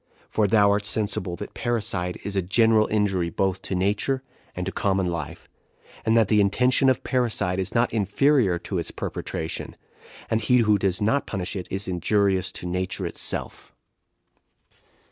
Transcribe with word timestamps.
for 0.27 0.47
thou 0.47 0.71
art 0.71 0.83
sensible 0.83 1.35
that 1.35 1.53
parricide 1.53 2.17
is 2.23 2.35
a 2.35 2.41
general 2.41 2.87
injury 2.87 3.29
both 3.29 3.61
to 3.61 3.75
nature 3.75 4.23
and 4.55 4.65
to 4.65 4.71
common 4.71 5.05
life, 5.05 5.47
and 6.03 6.17
that 6.17 6.27
the 6.27 6.41
intention 6.41 6.89
of 6.89 7.03
parricide 7.03 7.59
is 7.59 7.75
not 7.75 7.93
inferior 7.93 8.57
to 8.57 8.79
its 8.79 8.89
perpetration; 8.89 9.75
and 10.27 10.41
he 10.41 10.57
who 10.65 10.79
does 10.79 11.03
not 11.03 11.27
punish 11.27 11.55
it 11.55 11.67
is 11.69 11.87
injurious 11.87 12.51
to 12.51 12.65
nature 12.65 13.05
itself." 13.05 13.75